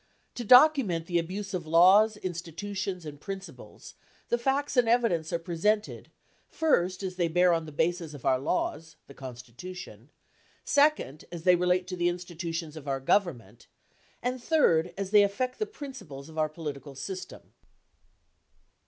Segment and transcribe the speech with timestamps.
[0.33, 3.93] To document the abuse of laws, institutions, and principles,
[4.29, 6.09] the facts and evidence are presented,
[6.49, 10.09] first, as they bear on the basis of our laws, the Constitution;
[10.65, 13.67] second, as they relate to the institutions of our Government;
[14.23, 17.53] and third, as they affect the principles of our political system.